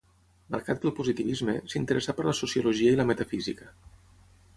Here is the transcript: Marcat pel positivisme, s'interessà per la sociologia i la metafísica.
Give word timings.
Marcat 0.53 0.79
pel 0.85 0.93
positivisme, 0.99 1.53
s'interessà 1.73 2.15
per 2.21 2.25
la 2.29 2.33
sociologia 2.39 2.95
i 2.95 2.99
la 3.01 3.07
metafísica. 3.11 3.69